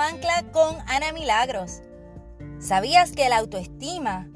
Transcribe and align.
ancla 0.00 0.44
con 0.52 0.76
Ana 0.88 1.12
Milagros. 1.12 1.82
¿Sabías 2.60 3.12
que 3.12 3.28
la 3.28 3.38
autoestima 3.38 4.28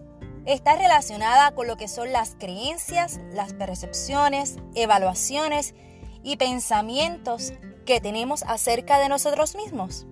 está 0.45 0.77
relacionada 0.77 1.52
con 1.54 1.66
lo 1.66 1.77
que 1.77 1.88
son 1.88 2.12
las 2.12 2.36
creencias, 2.38 3.21
las 3.32 3.52
percepciones, 3.54 4.56
evaluaciones 4.74 5.74
y 6.23 6.37
pensamientos 6.37 7.52
que 7.84 8.00
tenemos 8.00 8.42
acerca 8.45 8.98
de 8.98 9.09
nosotros 9.09 9.55
mismos? 9.56 10.06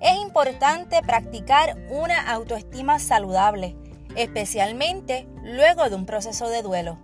Es 0.00 0.20
importante 0.20 1.00
practicar 1.02 1.76
una 1.90 2.30
autoestima 2.32 2.98
saludable, 2.98 3.76
especialmente 4.16 5.28
luego 5.42 5.88
de 5.88 5.96
un 5.96 6.06
proceso 6.06 6.48
de 6.48 6.62
duelo. 6.62 6.98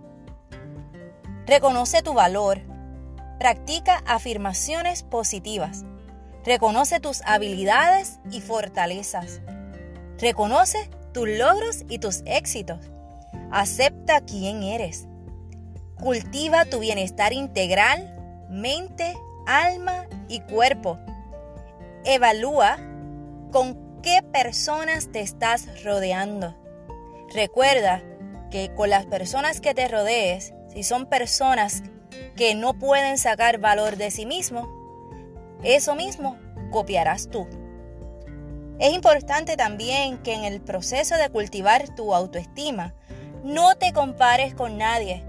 Reconoce 1.45 2.01
tu 2.01 2.13
valor. 2.13 2.61
Practica 3.39 4.03
afirmaciones 4.05 5.03
positivas. 5.03 5.83
Reconoce 6.45 6.99
tus 6.99 7.21
habilidades 7.25 8.19
y 8.31 8.41
fortalezas. 8.41 9.41
Reconoce 10.17 10.89
tus 11.13 11.27
logros 11.27 11.83
y 11.87 11.99
tus 11.99 12.23
éxitos. 12.25 12.79
Acepta 13.51 14.21
quién 14.21 14.63
eres. 14.63 15.07
Cultiva 15.99 16.65
tu 16.65 16.79
bienestar 16.79 17.31
integral, 17.31 18.47
mente, 18.49 19.15
alma 19.45 20.07
y 20.27 20.39
cuerpo. 20.41 20.97
Evalúa 22.05 22.77
con 23.51 24.01
qué 24.01 24.23
personas 24.23 25.11
te 25.11 25.21
estás 25.21 25.83
rodeando. 25.83 26.55
Recuerda 27.33 28.01
que 28.49 28.73
con 28.73 28.89
las 28.89 29.05
personas 29.05 29.61
que 29.61 29.75
te 29.75 29.87
rodees, 29.87 30.53
si 30.73 30.83
son 30.83 31.05
personas 31.05 31.83
que 32.35 32.55
no 32.55 32.73
pueden 32.73 33.17
sacar 33.17 33.59
valor 33.59 33.97
de 33.97 34.09
sí 34.09 34.25
mismos, 34.25 34.67
eso 35.63 35.95
mismo 35.95 36.37
copiarás 36.71 37.29
tú. 37.29 37.47
Es 38.79 38.93
importante 38.93 39.57
también 39.57 40.17
que 40.23 40.33
en 40.33 40.43
el 40.43 40.59
proceso 40.59 41.15
de 41.15 41.29
cultivar 41.29 41.93
tu 41.95 42.15
autoestima, 42.15 42.95
no 43.43 43.75
te 43.75 43.93
compares 43.93 44.55
con 44.55 44.77
nadie. 44.77 45.23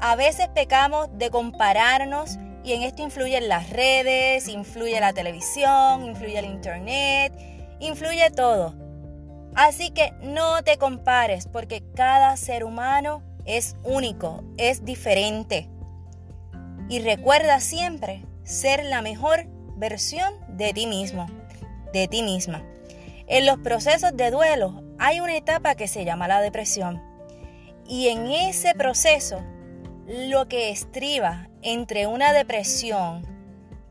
A 0.00 0.16
veces 0.16 0.48
pecamos 0.48 1.08
de 1.16 1.30
compararnos 1.30 2.38
y 2.64 2.72
en 2.72 2.82
esto 2.82 3.02
influyen 3.02 3.48
las 3.48 3.70
redes, 3.70 4.48
influye 4.48 4.98
la 4.98 5.12
televisión, 5.12 6.04
influye 6.04 6.38
el 6.38 6.46
internet, 6.46 7.32
influye 7.80 8.30
todo. 8.30 8.74
Así 9.54 9.90
que 9.90 10.12
no 10.22 10.62
te 10.62 10.76
compares 10.76 11.46
porque 11.46 11.82
cada 11.94 12.36
ser 12.36 12.64
humano 12.64 13.22
es 13.44 13.76
único, 13.82 14.42
es 14.56 14.84
diferente. 14.84 15.68
Y 16.88 17.00
recuerda 17.00 17.60
siempre 17.60 18.24
ser 18.44 18.84
la 18.84 19.02
mejor 19.02 19.46
versión 19.80 20.34
de 20.48 20.72
ti 20.72 20.86
mismo, 20.86 21.26
de 21.92 22.06
ti 22.06 22.22
misma. 22.22 22.62
En 23.26 23.46
los 23.46 23.58
procesos 23.58 24.16
de 24.16 24.30
duelo 24.30 24.84
hay 24.98 25.20
una 25.20 25.36
etapa 25.36 25.74
que 25.74 25.88
se 25.88 26.04
llama 26.04 26.28
la 26.28 26.40
depresión. 26.40 27.02
Y 27.88 28.08
en 28.08 28.30
ese 28.30 28.74
proceso, 28.74 29.40
lo 30.06 30.46
que 30.46 30.70
estriba 30.70 31.48
entre 31.62 32.06
una 32.06 32.32
depresión 32.32 33.26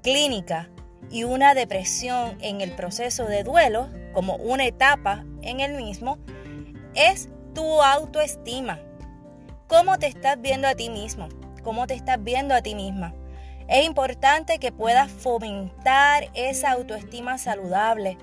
clínica 0.04 0.70
y 1.10 1.24
una 1.24 1.54
depresión 1.54 2.38
en 2.40 2.62
el 2.62 2.72
proceso 2.76 3.26
de 3.26 3.44
duelo, 3.44 3.90
como 4.14 4.36
una 4.36 4.66
etapa 4.66 5.26
en 5.42 5.60
el 5.60 5.74
mismo, 5.76 6.20
es 6.94 7.30
tu 7.54 7.82
autoestima. 7.82 8.80
¿Cómo 9.68 9.98
te 9.98 10.08
estás 10.08 10.40
viendo 10.40 10.68
a 10.68 10.76
ti 10.76 10.90
mismo? 10.90 11.28
¿Cómo 11.64 11.88
te 11.88 11.96
estás 11.96 12.24
viendo 12.24 12.54
a 12.54 12.62
ti 12.62 12.76
misma? 12.76 13.14
Es 13.70 13.86
importante 13.86 14.58
que 14.58 14.72
puedas 14.72 15.12
fomentar 15.12 16.28
esa 16.34 16.72
autoestima 16.72 17.38
saludable. 17.38 18.18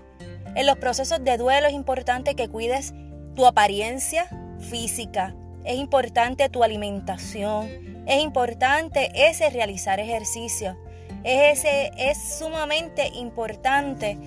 En 0.57 0.67
los 0.67 0.77
procesos 0.79 1.23
de 1.23 1.37
duelo 1.37 1.69
es 1.69 1.73
importante 1.73 2.35
que 2.35 2.49
cuides 2.49 2.95
tu 3.37 3.47
apariencia 3.47 4.27
física, 4.59 5.37
es 5.65 5.77
importante 5.77 6.49
tu 6.49 6.65
alimentación, 6.65 8.05
es 8.07 8.23
importante 8.23 9.11
ese 9.15 9.49
realizar 9.51 10.01
ejercicio, 10.01 10.77
es, 11.23 11.61
ese, 11.61 11.93
es 11.97 12.39
sumamente 12.39 13.09
importante 13.15 14.19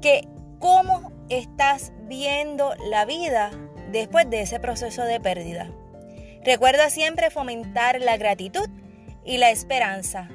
que 0.00 0.28
cómo 0.60 1.10
estás 1.30 1.92
viendo 2.02 2.74
la 2.90 3.04
vida 3.06 3.50
después 3.90 4.30
de 4.30 4.42
ese 4.42 4.60
proceso 4.60 5.02
de 5.02 5.18
pérdida. 5.18 5.68
Recuerda 6.44 6.90
siempre 6.90 7.30
fomentar 7.30 8.00
la 8.00 8.16
gratitud 8.16 8.68
y 9.28 9.36
la 9.36 9.50
esperanza. 9.50 10.30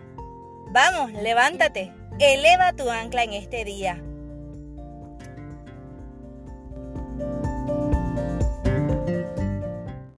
Vamos, 0.71 1.11
levántate, 1.13 1.91
eleva 2.19 2.73
tu 2.73 2.89
ancla 2.89 3.23
en 3.23 3.33
este 3.33 3.65
día. 3.65 4.01